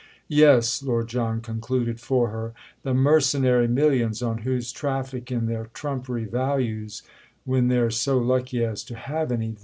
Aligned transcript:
"Yes," 0.33 0.81
Lord 0.81 1.09
John 1.09 1.41
concluded 1.41 1.99
for 1.99 2.29
her, 2.31 2.53
"the 2.81 2.91
mercenary 2.95 3.67
millions 3.67 4.23
on 4.23 4.39
whose 4.39 4.71
traffic 4.71 5.31
in 5.31 5.45
their 5.45 5.69
trumpery 5.75 6.25
values—when 6.25 7.67
they're 7.67 7.91
so 7.91 8.17
lucky 8.17 8.65
as 8.65 8.83
to 8.85 8.95
have 8.95 9.31
any! 9.31 9.57